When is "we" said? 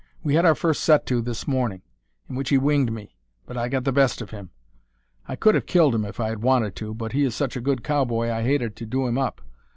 0.23-0.33